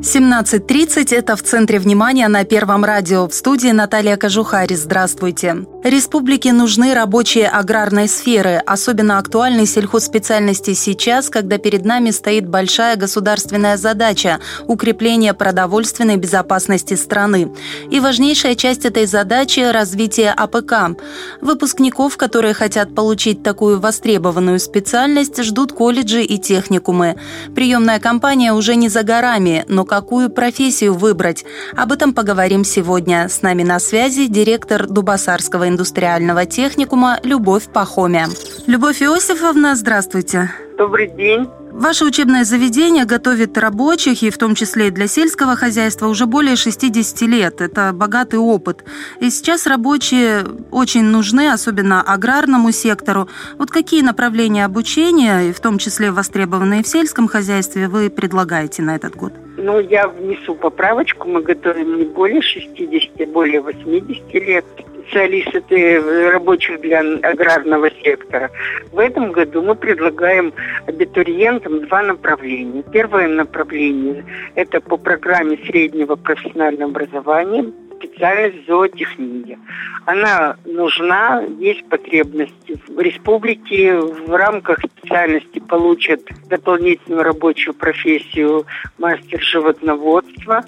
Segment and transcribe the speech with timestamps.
[0.00, 3.26] 17.30– это в центре внимания на Первом радио.
[3.26, 4.76] В студии Наталья Кожухари.
[4.76, 5.66] Здравствуйте.
[5.82, 8.62] Республике нужны рабочие аграрной сферы.
[8.64, 14.38] Особенно актуальны сельхозспециальности сейчас, когда перед нами стоит большая государственная задача–
[14.68, 17.52] укрепление продовольственной безопасности страны.
[17.90, 20.96] И важнейшая часть этой задачи– развитие АПК.
[21.40, 27.16] Выпускников, которые хотят получить такую востребованную специальность, ждут колледжи и техникумы.
[27.56, 31.44] Приемная кампания уже не за горами, но какую профессию выбрать.
[31.76, 33.28] Об этом поговорим сегодня.
[33.28, 38.28] С нами на связи директор Дубасарского индустриального техникума Любовь Пахомя.
[38.68, 40.52] Любовь Иосифовна, здравствуйте.
[40.76, 41.48] Добрый день.
[41.72, 46.56] Ваше учебное заведение готовит рабочих, и в том числе и для сельского хозяйства, уже более
[46.56, 47.60] 60 лет.
[47.60, 48.84] Это богатый опыт.
[49.20, 53.28] И сейчас рабочие очень нужны, особенно аграрному сектору.
[53.58, 58.96] Вот какие направления обучения, и в том числе востребованные в сельском хозяйстве, вы предлагаете на
[58.96, 59.32] этот год?
[59.60, 61.28] Ну, я внесу поправочку.
[61.28, 64.64] Мы готовим не более 60, а более 80 лет
[65.08, 68.50] специалисты рабочих для аграрного сектора.
[68.92, 70.52] В этом году мы предлагаем
[70.86, 72.84] абитуриентам два направления.
[72.92, 79.58] Первое направление– это по программе среднего профессионального образования специальность зоотехния.
[80.06, 82.78] Она нужна, есть потребности.
[82.86, 88.64] В республике в рамках специальности получат дополнительную рабочую профессию
[88.98, 90.64] мастер животноводства,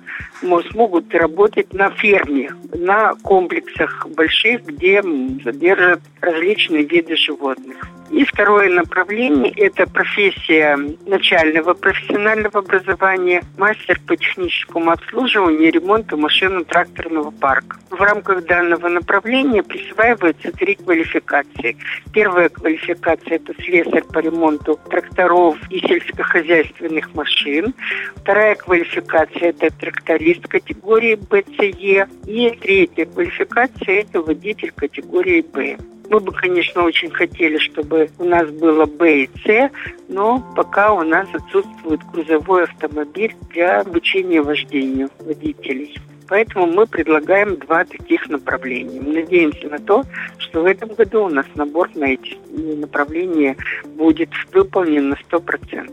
[0.70, 5.02] смогут работать на ферме, на комплексах больших, где
[5.42, 7.76] содержат различные виды животных.
[8.10, 17.30] И второе направление– это профессия начального профессионального образования, мастер по техническому обслуживанию и ремонту машинно-тракторного
[17.30, 17.78] парка.
[17.88, 21.76] В рамках данного направления присваиваются три квалификации.
[22.12, 27.74] Первая квалификация– это слесарь по ремонту тракторов и сельскохозяйственных машин.
[28.16, 32.08] Вторая квалификация– это тракторист категории БЦЕ.
[32.26, 35.78] И третья квалификация– это водитель категории Б.
[36.10, 39.70] Мы бы, конечно, очень хотели, чтобы у нас было Б и С,
[40.08, 45.96] но пока у нас отсутствует грузовой автомобиль для обучения вождению водителей.
[46.28, 49.00] Поэтому мы предлагаем два таких направления.
[49.00, 50.02] Мы надеемся на то,
[50.38, 52.38] что в этом году у нас набор на эти
[52.76, 53.56] направления
[53.96, 55.92] будет выполнен на 100%.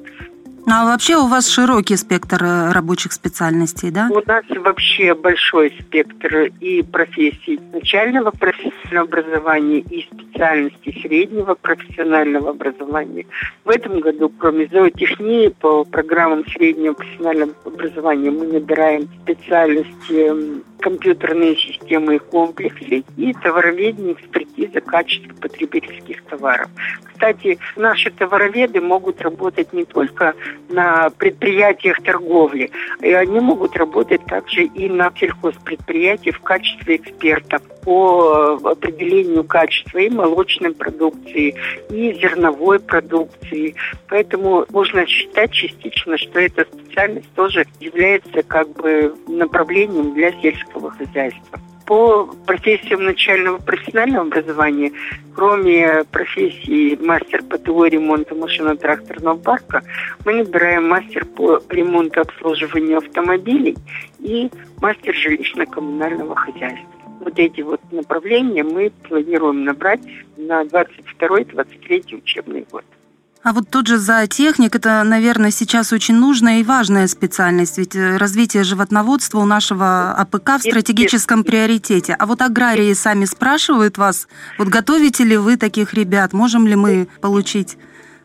[0.70, 4.10] А вообще у вас широкий спектр э, рабочих специальностей, да?
[4.12, 13.26] У нас вообще большой спектр и профессий начального профессионального образования, и специальностей среднего профессионального образования.
[13.64, 20.34] В этом году, кроме зоотехнии, по программам среднего профессионального образования мы набираем специальности
[20.80, 26.70] компьютерные системы и комплексы и товароведение, экспертиза качества потребительских товаров.
[27.04, 30.36] Кстати, наши товароведы могут работать не только
[30.70, 32.70] на предприятиях торговли,
[33.02, 40.10] и они могут работать также и на сельхозпредприятиях в качестве экспертов по определению качества и
[40.10, 41.56] молочной продукции,
[41.90, 43.76] и зерновой продукции.
[44.10, 46.68] Поэтому можно считать частично, что эта
[46.98, 54.92] специальность тоже является как бы направлением для сельского хозяйства по профессиям начального профессионального образования,
[55.34, 59.84] кроме профессии мастер по ТО ремонта машино-тракторного парка,
[60.26, 63.78] мы набираем мастер по ремонту обслуживанию автомобилей
[64.20, 64.50] и
[64.82, 66.90] мастер жилищно-коммунального хозяйства.
[67.22, 70.02] Вот эти вот направления мы планируем набрать
[70.36, 72.84] на 22-23 учебный год.
[73.44, 78.18] А вот тот же зоотехник, это, наверное, сейчас очень нужная и важная специальность, ведь э,
[78.18, 82.16] развитие животноводства у нашего АПК в стратегическом приоритете.
[82.18, 84.28] А вот аграрии сами спрашивают вас,
[84.58, 87.78] вот готовите ли вы таких ребят, можем ли мы получить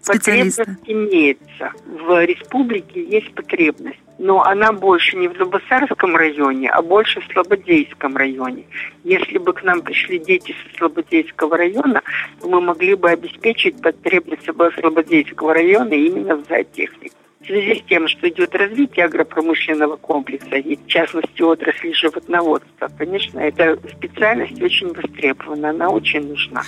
[0.02, 0.64] специалиста?
[0.64, 1.72] Потребность имеется.
[1.86, 3.98] В республике есть потребность.
[4.18, 8.65] Но она больше не в Дубасарском районе, а больше в Слободейском районе.
[9.04, 12.03] Если бы к нам пришли дети с Слободейского района,
[12.41, 17.16] то мы могли бы обеспечить потребность Слободейского района именно в зоотехнике.
[17.41, 23.41] В связи с тем, что идет развитие агропромышленного комплекса и, в частности, отрасли животноводства, конечно,
[23.41, 26.62] эта специальность очень востребована, она очень нужна.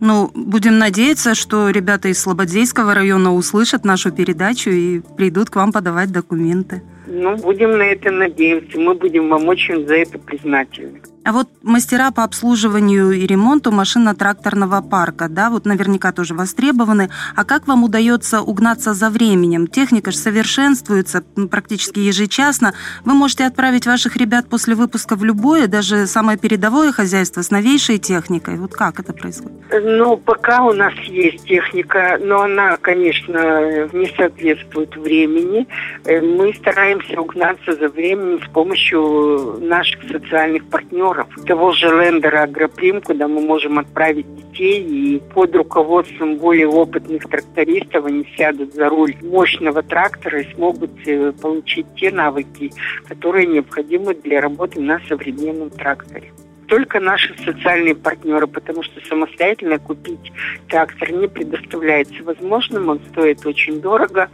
[0.00, 5.72] Ну, будем надеяться, что ребята из Слободейского района услышат нашу передачу и придут к вам
[5.72, 6.82] подавать документы.
[7.06, 8.78] Ну, будем на это надеяться.
[8.78, 11.00] Мы будем вам очень за это признательны.
[11.28, 17.10] А вот мастера по обслуживанию и ремонту машино-тракторного парка, да, вот наверняка тоже востребованы.
[17.36, 19.66] А как вам удается угнаться за временем?
[19.66, 22.72] Техника же совершенствуется практически ежечасно.
[23.04, 27.98] Вы можете отправить ваших ребят после выпуска в любое, даже самое передовое хозяйство с новейшей
[27.98, 28.56] техникой.
[28.56, 29.52] Вот как это происходит?
[29.70, 35.68] Ну, пока у нас есть техника, но она, конечно, не соответствует времени.
[36.06, 42.42] Э, мы стараемся угнаться за временем с помощью наших социальных партнеров партнеров, того же Лендера
[42.42, 48.88] Агроприм, куда мы можем отправить детей, и под руководством более опытных трактористов они сядут за
[48.88, 52.72] руль мощного трактора и смогут э, получить те навыки,
[53.06, 56.32] которые необходимы для работы на современном тракторе
[56.68, 60.32] только наши социальные партнеры, потому что самостоятельно купить
[60.68, 64.28] трактор не предоставляется возможным, он стоит очень дорого.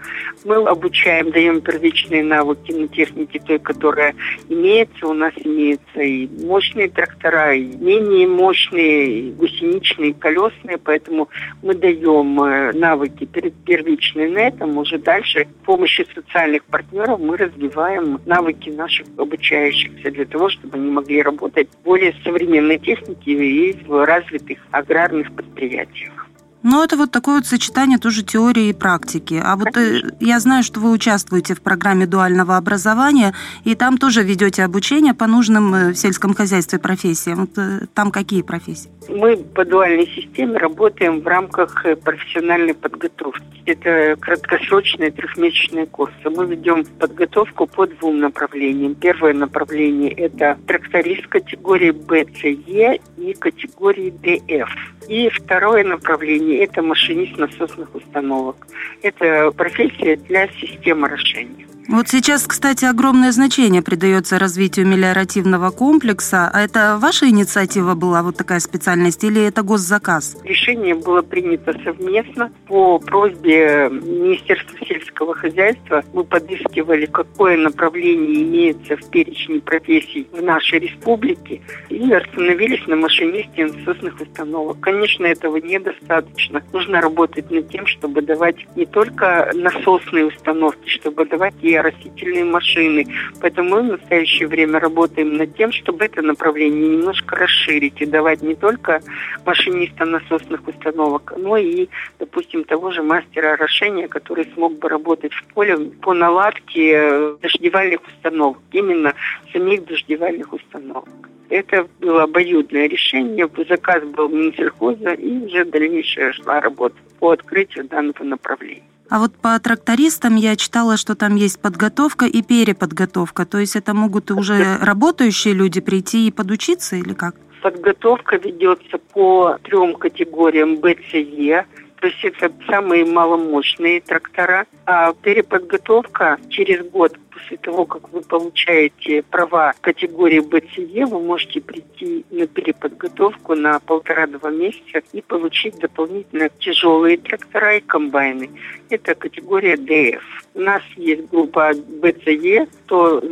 [0.44, 4.14] Мы обучаем, даем первичные навыки на технике той, которая
[4.48, 5.06] имеется.
[5.06, 11.28] У нас имеются и мощные трактора, и менее мощные, и гусеничные, и колесные, поэтому
[11.62, 14.76] мы даем э, навыки первичные на этом.
[14.76, 20.90] Уже дальше с помощью социальных партнеров мы развиваем навыки наших обучающихся для того, чтобы они
[20.90, 26.26] могли работать более современной техники и в развитых аграрных предприятиях.
[26.64, 29.38] Ну, это вот такое вот сочетание тоже теории и практики.
[29.44, 33.34] А вот э, я знаю, что вы участвуете в программе дуального образования,
[33.64, 37.50] и там тоже ведете обучение по нужным э, в сельском хозяйстве профессиям.
[37.54, 38.90] Э, там какие профессии?
[39.10, 43.44] Мы по дуальной системе работаем в рамках профессиональной подготовки.
[43.66, 46.14] Это краткосрочные трехмесячные курсы.
[46.24, 48.94] Мы ведем подготовку по двум направлениям.
[48.94, 54.70] Первое направление– это тракторист категории БЦЕ и категории ДФ.
[55.10, 58.66] И второе направление– это машинист насосных установок.
[59.02, 61.66] Это профессия для системы орошения.
[61.86, 66.50] Вот сейчас, кстати, огромное значение придается развитию мелиоративного комплекса.
[66.50, 70.38] А это ваша инициатива была, вот такая специальность, или это госзаказ?
[70.44, 76.02] Решение было принято совместно по просьбе Министерства сельского хозяйства.
[76.14, 81.60] Мы подыскивали, какое направление имеется в перечне профессий в нашей республике,
[81.90, 84.80] и остановились на машинисте насосных установок.
[84.80, 86.24] Конечно, этого недостаточно.
[86.72, 93.06] Нужно работать над тем, чтобы давать не только насосные установки, чтобы давать и растительные машины.
[93.40, 98.42] Поэтому мы в настоящее время работаем над тем, чтобы это направление немножко расширить и давать
[98.42, 99.00] не только
[99.44, 101.88] машиниста насосных установок, но и,
[102.18, 108.00] допустим, того же мастера орошения, который смог бы работать в поле по наладке э, дождевальных
[108.06, 109.14] установок, именно
[109.52, 111.08] самих дождевальных установок.
[111.50, 118.24] Это было обоюдное решение, заказ был Минсельхоза, и уже дальнейшая шла работа по открытию данного
[118.24, 118.82] направления.
[119.10, 123.44] А вот по трактористам я читала, что там есть подготовка и переподготовка.
[123.44, 127.36] То есть это могут уже работающие люди прийти и подучиться или как?
[127.62, 131.66] Подготовка ведется по трем категориям БЦЕ,
[132.00, 134.66] то есть это самые маломощные трактора.
[134.84, 142.24] А переподготовка через год после того, как вы получаете права категории БЦЕ, вы можете прийти
[142.30, 148.50] на переподготовку на полтора-два месяца и получить дополнительно тяжелые трактора и комбайны.
[148.90, 150.22] Это категория ДФ.
[150.54, 153.22] У нас есть группа БЦЕ, кто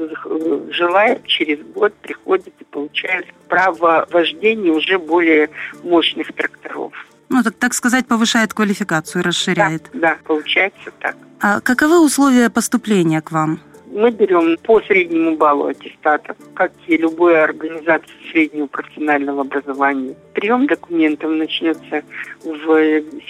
[0.70, 5.50] желает, через год приходит и получает право вождения уже более
[5.84, 6.92] мощных тракторов.
[7.28, 9.88] Ну, так, так сказать, повышает квалификацию, расширяет.
[9.94, 11.16] Да, да, получается так.
[11.40, 13.60] А каковы условия поступления к вам?
[13.94, 20.16] Мы берем по среднему баллу аттестата, как и любая организация среднего профессионального образования.
[20.32, 22.02] Прием документов начнется
[22.42, 22.64] в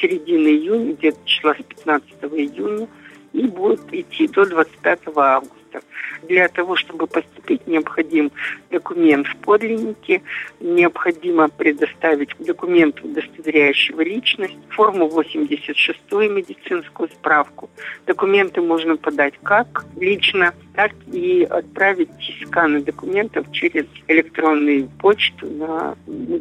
[0.01, 2.87] середине июня, где-то числа с 15 июня,
[3.33, 5.85] и будет идти до 25 августа документов.
[6.23, 8.31] Для того, чтобы поступить, необходим
[8.71, 10.23] документ в подлиннике,
[10.61, 17.71] необходимо предоставить документ, удостоверяющего личность, форму 86 медицинскую справку.
[18.07, 22.09] Документы можно подать как лично, так и отправить
[22.47, 25.95] сканы документов через электронную почту на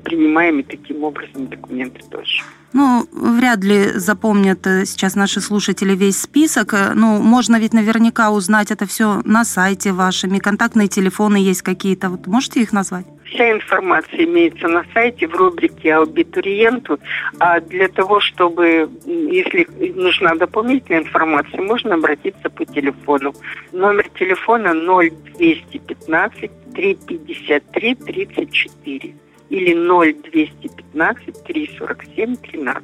[0.03, 2.41] принимаемые таким образом документы тоже.
[2.73, 6.73] Ну, вряд ли запомнят э, сейчас наши слушатели весь список.
[6.73, 10.39] Э, ну, можно ведь наверняка узнать это все на сайте вашими.
[10.39, 12.09] Контактные телефоны есть какие-то.
[12.09, 13.05] Вот можете их назвать?
[13.31, 16.99] Вся информация имеется на сайте в рубрике «Абитуриенту».
[17.39, 23.33] А для того, чтобы, если нужна дополнительная информация, можно обратиться по телефону.
[23.71, 29.15] Номер телефона 0215 353 34
[29.49, 32.83] или 0215 347 13.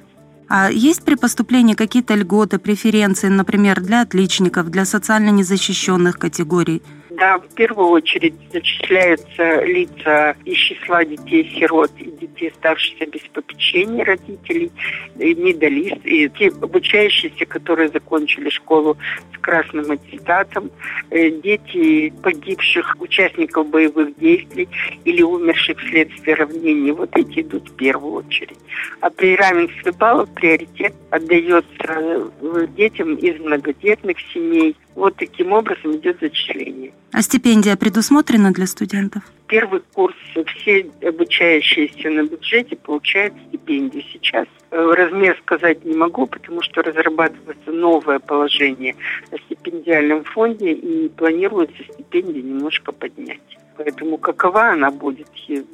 [0.49, 6.81] А есть при поступлении какие-то льготы, преференции, например, для отличников, для социально незащищенных категорий?
[7.17, 14.71] Да, в первую очередь зачисляются лица из числа детей-сирот и детей, оставшихся без попечения родителей,
[15.17, 18.97] и медалист, и те обучающиеся, которые закончили школу
[19.33, 20.69] с красным аттестатом,
[21.09, 24.69] э, дети погибших участников боевых действий
[25.03, 26.91] или умерших вследствие равнений.
[26.91, 28.59] Вот эти идут в первую очередь.
[29.01, 34.75] А при равенстве баллов приоритет отдается э, детям из многодетных семей.
[34.93, 36.91] Вот таким образом идет зачисление.
[37.11, 39.23] А стипендия предусмотрена для студентов?
[39.47, 40.15] Первый курс
[40.57, 44.03] все обучающиеся на бюджете получают стипендию.
[44.11, 48.95] Сейчас э, размер сказать не могу, потому что разрабатывается новое положение
[49.31, 53.57] о стипендиальном фонде и планируется стипендию немножко поднять.
[53.77, 55.27] Поэтому какова она будет,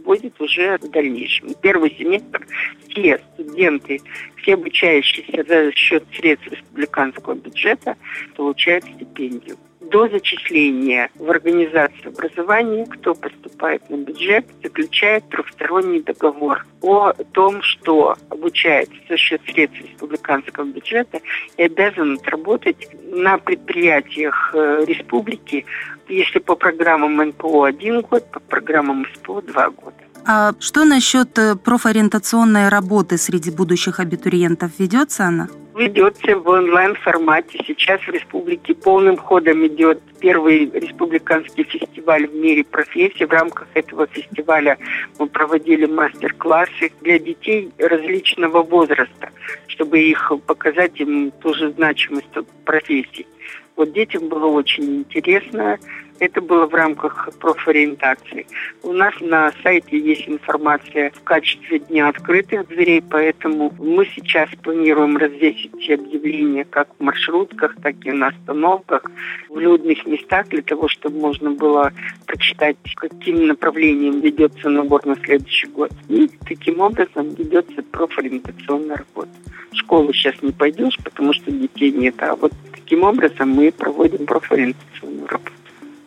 [0.04, 1.56] будет уже в дальнейшем.
[1.62, 2.46] Первый семестр
[2.90, 4.02] все студенты,
[4.36, 7.96] все обучающиеся за счет средств республиканского бюджета
[8.36, 9.58] получают стипендию
[9.90, 18.16] до зачисления в организацию образования, кто поступает на бюджет, заключает трехсторонний договор о том, что
[18.30, 21.20] обучается за счет средств республиканского бюджета
[21.58, 25.66] и обязан отработать на предприятиях э, республики,
[26.08, 29.96] если по программам НПО один год, по программам СПО два года.
[30.26, 34.72] А что насчет э, профориентационной работы среди будущих абитуриентов?
[34.80, 35.50] Ведется она?
[35.76, 37.60] Ведется в онлайн-формате.
[37.66, 43.26] Сейчас в республике полным ходом идет первый республиканский фестиваль в мире профессий.
[43.26, 44.78] В рамках этого фестиваля
[45.20, 49.30] мы проводили мастер-классы для детей различного возраста,
[49.68, 52.28] чтобы их показать им тоже значимость
[52.66, 53.28] профессий.
[53.76, 55.80] Вот детям было очень интересно.
[56.24, 58.48] Это было в рамках профориентации.
[58.82, 65.18] У нас на сайте есть информация в качестве дня открытых дверей, поэтому мы сейчас планируем
[65.18, 69.04] развесить все объявления как в маршрутках, так и на остановках,
[69.50, 71.92] в людных местах, для того, чтобы можно было
[72.26, 75.92] прочитать, каким направлением ведется набор на следующий год.
[76.08, 79.32] И таким образом ведется профориентационная работа.
[79.74, 84.26] В школу сейчас не пойдешь, потому что детей нет, а вот таким образом мы проводим
[84.26, 85.63] профориентационную работу.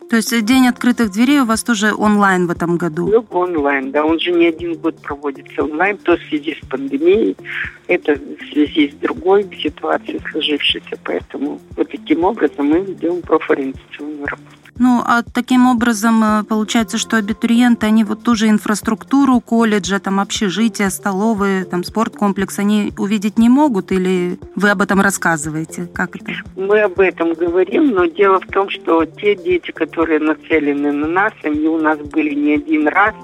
[0.09, 3.07] То есть день открытых дверей у вас тоже онлайн в этом году?
[3.07, 4.05] Ну, онлайн, да.
[4.05, 7.35] Он же не один год проводится онлайн, то в связи с пандемией,
[7.87, 10.97] это в связи с другой ситуацией сложившейся.
[11.03, 14.66] Поэтому вот таким образом мы ведем профориентационную работу.
[14.79, 20.19] Ну, а таким образом э, получается, что абитуриенты, они вот ту же инфраструктуру колледжа, там
[20.19, 25.87] общежития, столовые, там спорткомплекс, они увидеть не могут или вы об этом рассказываете?
[25.93, 26.31] Как это?
[26.55, 31.33] Мы об этом говорим, но дело в том, что те дети, которые нацелены на нас,
[31.43, 33.15] они у нас были не один раз,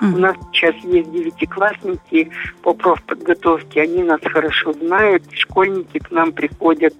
[0.00, 0.14] Mm.
[0.14, 2.30] У нас сейчас есть девятиклассники
[2.62, 6.94] по профподготовке, они нас хорошо знают, школьники к нам приходят,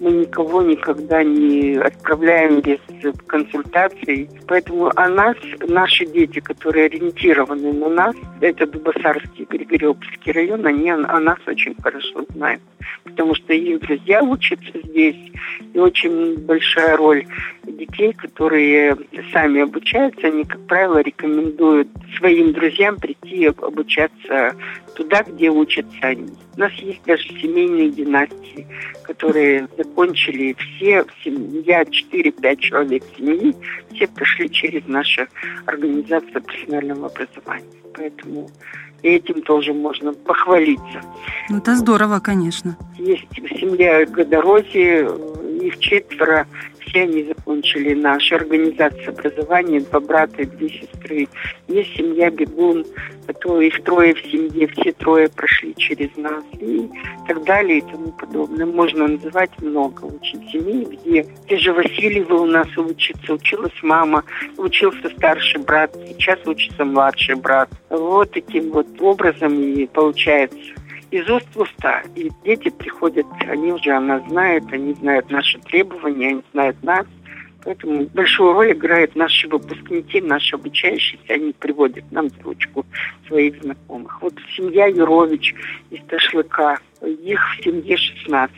[0.00, 2.78] мы никого никогда не отправляем без
[3.26, 4.28] консультаций.
[4.46, 11.20] Поэтому о нас, наши дети, которые ориентированы на нас, это Дубасарский, Григорьевский район, они о
[11.20, 12.62] нас очень хорошо знают.
[13.04, 15.32] Потому что их друзья учатся здесь,
[15.72, 17.26] и очень большая роль
[17.72, 18.96] детей, которые
[19.32, 24.54] сами обучаются, они, как правило, рекомендуют своим друзьям прийти обучаться
[24.94, 26.30] туда, где учатся они.
[26.56, 28.66] У нас есть даже семейные династии,
[29.02, 33.54] которые закончили все, семья, 4-5 человек семьи,
[33.94, 35.26] все прошли через нашу
[35.66, 37.66] организацию профессионального образования.
[37.94, 38.48] Поэтому
[39.02, 41.02] этим тоже можно похвалиться.
[41.48, 42.76] Ну, это здорово, конечно.
[42.98, 43.26] Есть
[43.58, 45.06] семья Годорози,
[45.66, 46.46] их четверо,
[46.80, 51.28] все они закончили нашу организацию образования, два брата и две сестры.
[51.68, 52.84] Есть семья Бегун,
[53.40, 56.44] то их трое в семье, все трое прошли через нас.
[56.60, 56.88] И
[57.26, 58.66] так далее и тому подобное.
[58.66, 60.04] Можно называть много.
[60.04, 61.26] Очень семей, где?
[61.48, 64.24] Те же Васильевы у нас учатся, училась мама,
[64.56, 67.68] учился старший брат, сейчас учится младший брат.
[67.90, 70.56] Вот таким вот образом и получается
[71.10, 72.02] из уст в уста.
[72.14, 77.06] И дети приходят, они уже о нас знают, они знают наши требования, они знают нас.
[77.64, 81.32] Поэтому большую роль играют наши выпускники, наши обучающиеся.
[81.32, 82.86] Они приводят нам ручку
[83.26, 84.22] своих знакомых.
[84.22, 85.54] Вот семья Юрович
[85.90, 88.56] из Ташлыка, их в семье 16.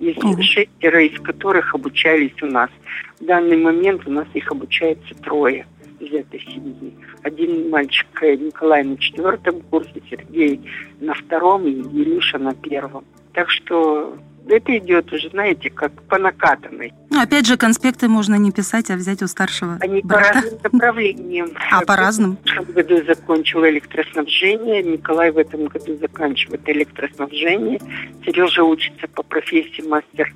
[0.00, 2.70] Есть mm шестеро, из которых обучались у нас.
[3.18, 5.66] В данный момент у нас их обучается трое
[6.04, 6.94] из этой семьи.
[7.22, 10.60] Один мальчик э, Николай на четвертом курсе, Сергей
[11.00, 13.04] на втором и Илюша на первом.
[13.32, 14.16] Так что
[14.48, 16.92] это идет уже, знаете, как по накатанной.
[17.10, 20.28] Ну, опять же, конспекты можно не писать, а взять у старшего Они брата.
[20.28, 21.50] по разным направлениям.
[21.70, 22.36] А, по разным?
[22.36, 27.80] В прошлом году закончил электроснабжение, Николай в этом году заканчивает электроснабжение,
[28.24, 30.32] Сережа учится по профессии мастер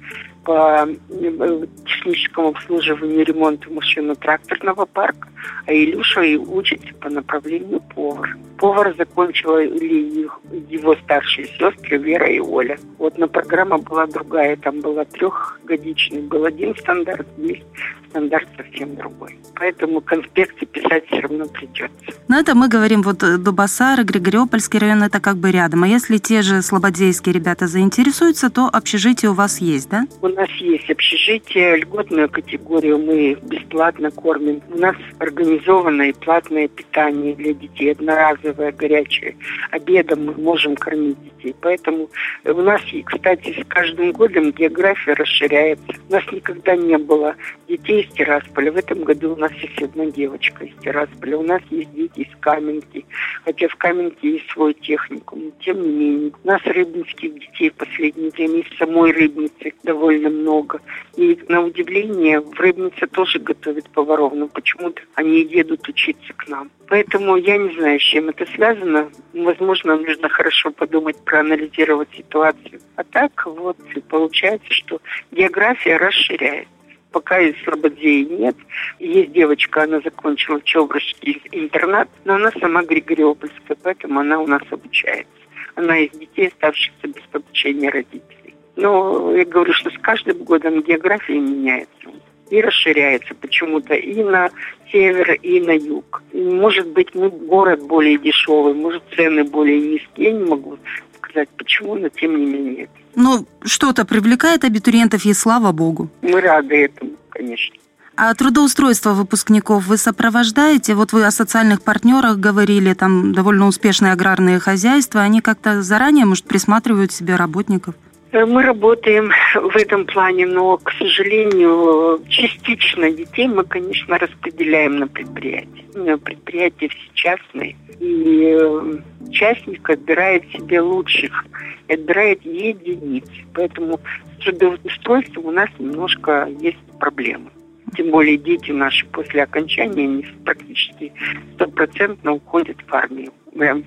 [0.49, 5.29] по э, техническому обслуживанию и ремонту машино-тракторного парка,
[5.67, 8.35] а Илюша и учится по направлению повар.
[8.59, 12.79] Повар закончила его старшие сестры Вера и Оля.
[12.99, 17.63] Вот, но программа была другая, там была трехгодичный, был один стандарт, здесь
[18.11, 19.39] стандарт совсем другой.
[19.55, 21.93] Поэтому конспекты писать все равно придется.
[22.29, 25.83] Но это мы говорим, вот э, Дубасар, Григориопольский район, это как бы рядом.
[25.85, 30.05] А если те же слободейские ребята заинтересуются, то общежитие у вас есть, да?
[30.23, 34.63] У нас есть общежитие, льготную категорию мы бесплатно кормим.
[34.71, 39.37] У нас организованное платное питание для детей, одноразовое, горячее.
[39.71, 41.55] Обедом мы можем кормить детей.
[41.61, 42.09] Поэтому
[42.45, 45.95] у нас, кстати, с каждым годом география расширяется.
[46.09, 47.37] У нас никогда не было
[47.69, 48.73] детей из Тирасполя.
[48.73, 51.39] В этом году у нас есть одна девочка из Тирасполя.
[51.39, 53.05] У нас есть дети из Каменки.
[53.45, 55.53] Хотя в Каменке есть свой техникум.
[55.61, 60.81] Тем не менее, у нас рыбницких детей в последнее время из самой рыбницы довольно много.
[61.17, 66.71] И на удивление в рыбнице тоже готовят поваров, но почему-то они едут учиться к нам.
[66.89, 69.11] Поэтому я не знаю, с чем это связано.
[69.35, 72.81] Возможно, нужно хорошо подумать, проанализировать ситуацию.
[72.97, 73.77] А так вот
[74.09, 76.73] получается, что география расширяется
[77.11, 78.55] пока из Слободзеи нет.
[78.99, 85.33] Есть девочка, она закончила Чеврышский интернат, но она сама Григориопольская, поэтому она у нас обучается.
[85.75, 88.55] Она из детей, оставшихся без попечения родителей.
[88.77, 92.09] Но я говорю, что с каждым годом география меняется
[92.51, 94.51] и расширяется почему-то и на
[94.91, 96.23] север, и на юг.
[96.33, 100.31] Может быть, мы город более дешевый, может, цены более низкие.
[100.31, 100.79] Я не могу
[101.23, 102.89] сказать, почему, но тем не менее.
[103.15, 106.09] Ну, что-то привлекает абитуриентов, и слава богу.
[106.23, 107.77] Мы рады этому, конечно.
[108.21, 110.95] А трудоустройство выпускников вы сопровождаете?
[110.95, 115.21] Вот вы о социальных партнерах говорили, там довольно успешные аграрные хозяйства.
[115.21, 117.95] Они как-то заранее, может, присматривают себе работников?
[118.31, 125.09] Э, мы работаем в этом плане, но, к сожалению, частично детей мы, конечно, распределяем на
[125.09, 125.85] предприятия.
[126.19, 128.99] Предприятия все частные, и э,
[129.31, 131.47] частник отбирает себе лучших,
[131.89, 133.29] отбирает единиц.
[133.55, 133.99] Поэтому
[134.39, 137.51] с трудоустройством у нас немножко есть проблемы.
[137.97, 141.13] Тем более дети наши после окончания они практически
[141.55, 143.33] стопроцентно уходят в армию,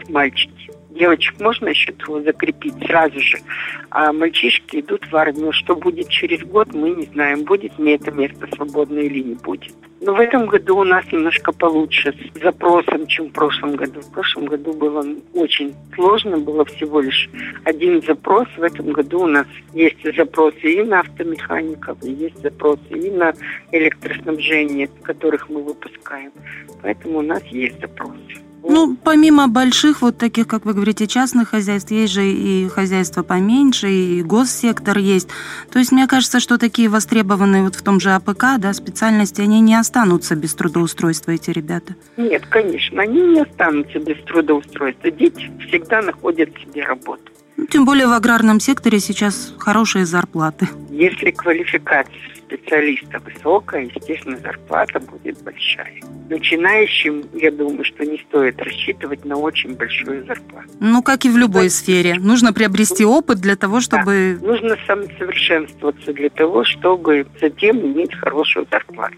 [0.09, 3.39] мальчики девочек можно еще закрепить сразу же,
[3.89, 5.51] а мальчишки идут в армию.
[5.51, 9.73] Что будет через год, мы не знаем, будет ли это место свободное или не будет.
[10.03, 14.01] Но в этом году у нас немножко получше с запросом, чем в прошлом году.
[14.01, 17.29] В прошлом году было очень сложно, было всего лишь
[17.65, 18.47] один запрос.
[18.57, 23.33] В этом году у нас есть запросы и на автомехаников, и есть запросы и на
[23.71, 26.31] электроснабжение, которых мы выпускаем.
[26.81, 28.50] Поэтому у нас есть запросы.
[28.63, 33.89] Ну, помимо больших, вот таких, как вы говорите, частных хозяйств, есть же и хозяйства поменьше,
[33.89, 35.29] и госсектор есть.
[35.71, 39.61] То есть мне кажется, что такие востребованные вот в том же АПК, да, специальности, они
[39.61, 41.95] не останутся без трудоустройства, эти ребята.
[42.17, 45.11] Нет, конечно, они не останутся без трудоустройства.
[45.11, 47.23] Дети всегда находят себе работу.
[47.57, 50.67] Ну, тем более в аграрном секторе сейчас хорошие зарплаты.
[50.89, 52.15] Если квалификация
[52.51, 56.01] специалиста высокая, естественно, зарплата будет большая.
[56.29, 60.69] Начинающим, я думаю, что не стоит рассчитывать на очень большую зарплату.
[60.79, 61.69] Ну, как и в любой да.
[61.69, 62.15] сфере.
[62.15, 64.37] Нужно приобрести опыт для того, чтобы...
[64.39, 64.47] Да.
[64.47, 69.15] Нужно самосовершенствоваться для того, чтобы затем иметь хорошую зарплату.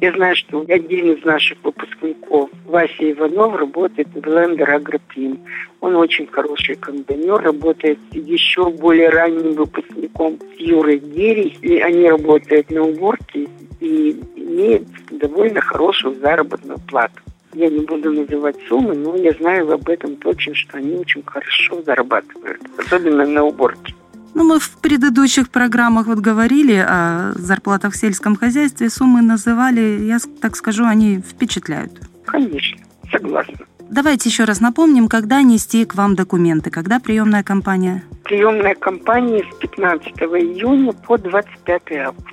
[0.00, 5.40] Я знаю, что один из наших выпускников, Вася Иванов, работает в Лендер Агроприм.
[5.84, 11.58] Он очень хороший комбайнер, работает еще более ранним выпускником с Юрой Герей.
[11.60, 17.20] И они работают на уборке и имеют довольно хорошую заработную плату.
[17.52, 21.82] Я не буду называть суммы, но я знаю об этом точно, что они очень хорошо
[21.82, 23.94] зарабатывают, особенно на уборке.
[24.32, 30.16] Ну, мы в предыдущих программах вот говорили о зарплатах в сельском хозяйстве, суммы называли, я
[30.40, 31.92] так скажу, они впечатляют.
[32.24, 32.78] Конечно,
[33.12, 33.66] согласна.
[33.90, 38.02] Давайте еще раз напомним, когда нести к вам документы, когда приемная кампания?
[38.24, 42.30] Приемная кампания с 15 июня по 25 августа.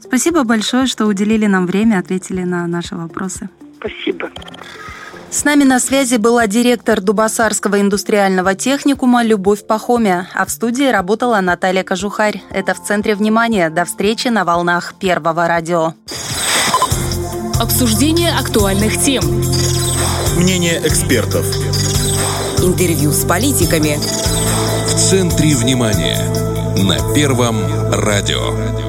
[0.00, 3.48] Спасибо большое, что уделили нам время, ответили на наши вопросы.
[3.78, 4.30] Спасибо.
[5.30, 11.40] С нами на связи была директор Дубасарского индустриального техникума Любовь Пахомя, а в студии работала
[11.40, 12.40] Наталья Кожухарь.
[12.50, 13.68] Это в центре внимания.
[13.68, 15.94] До встречи на волнах Первого радио.
[17.60, 19.24] Обсуждение актуальных тем.
[20.36, 21.46] Мнение экспертов.
[22.58, 23.98] Интервью с политиками.
[24.86, 26.18] В центре внимания.
[26.76, 27.56] На Первом
[27.92, 28.83] радио.